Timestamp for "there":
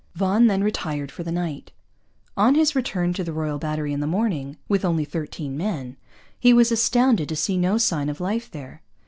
8.49-8.81